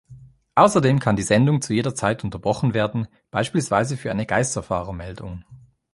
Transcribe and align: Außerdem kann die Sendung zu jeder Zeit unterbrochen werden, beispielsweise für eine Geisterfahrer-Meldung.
Außerdem 0.55 0.97
kann 0.97 1.15
die 1.15 1.21
Sendung 1.21 1.61
zu 1.61 1.75
jeder 1.75 1.93
Zeit 1.93 2.23
unterbrochen 2.23 2.73
werden, 2.73 3.07
beispielsweise 3.29 3.97
für 3.97 4.09
eine 4.09 4.25
Geisterfahrer-Meldung. 4.25 5.45